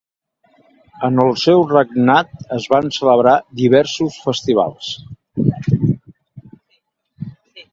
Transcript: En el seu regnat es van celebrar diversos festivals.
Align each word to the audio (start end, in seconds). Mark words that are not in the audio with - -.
En 1.07 1.19
el 1.23 1.33
seu 1.41 1.59
regnat 1.71 2.31
es 2.57 2.65
van 2.75 2.89
celebrar 2.97 3.35
diversos 3.61 4.17
festivals. 4.23 4.89